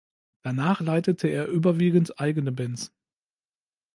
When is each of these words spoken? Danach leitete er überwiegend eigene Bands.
Danach 0.41 0.79
leitete 0.79 1.27
er 1.27 1.45
überwiegend 1.47 2.19
eigene 2.19 2.51
Bands. 2.51 2.91